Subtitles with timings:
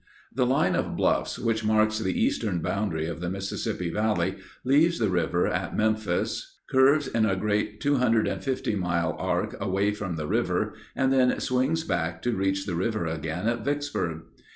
[0.33, 5.11] The line of bluffs which marks the eastern boundary of the Mississippi Valley leaves the
[5.11, 11.13] river at Memphis, curves in a great 250 mile arc away from the river, and
[11.13, 14.21] then swings back to reach the river again at Vicksburg.